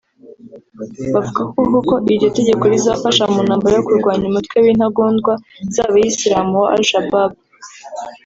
[1.13, 5.33] bavuga ko ko iryo tegeko rizafasha mu ntambara yo kurwanya umutwe w’intagondwa
[5.73, 7.31] z’abayisilamu wa Al-Shabab